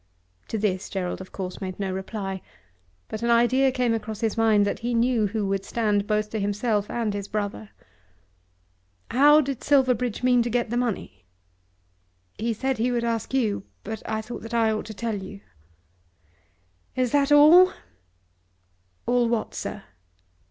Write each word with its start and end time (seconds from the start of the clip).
To 0.47 0.57
this 0.57 0.89
Gerald 0.89 1.21
of 1.21 1.31
course 1.31 1.61
made 1.61 1.79
no 1.79 1.93
reply, 1.93 2.41
but 3.07 3.21
an 3.21 3.29
idea 3.29 3.71
came 3.71 3.93
across 3.93 4.19
his 4.21 4.35
mind 4.35 4.65
that 4.65 4.79
he 4.79 4.95
knew 4.95 5.27
who 5.27 5.45
would 5.49 5.63
stand 5.63 6.07
both 6.07 6.31
to 6.31 6.39
himself 6.39 6.89
and 6.89 7.13
his 7.13 7.27
brother. 7.27 7.69
"How 9.11 9.41
did 9.41 9.63
Silverbridge 9.63 10.23
mean 10.23 10.41
to 10.41 10.49
get 10.49 10.71
the 10.71 10.75
money?" 10.75 11.25
"He 12.39 12.51
said 12.51 12.79
he 12.79 12.91
would 12.91 13.03
ask 13.03 13.31
you. 13.35 13.61
But 13.83 14.01
I 14.09 14.23
thought 14.23 14.41
that 14.41 14.55
I 14.55 14.71
ought 14.71 14.85
to 14.87 14.95
tell 14.95 15.21
you." 15.21 15.41
"Is 16.95 17.11
that 17.11 17.31
all?" 17.31 17.71
"All 19.05 19.29
what, 19.29 19.53
sir?" 19.53 19.83